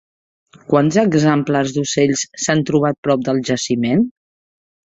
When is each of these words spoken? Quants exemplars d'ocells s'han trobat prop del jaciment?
Quants 0.71 0.97
exemplars 1.01 1.75
d'ocells 1.75 2.25
s'han 2.47 2.65
trobat 2.71 3.01
prop 3.09 3.29
del 3.29 3.47
jaciment? 3.51 4.07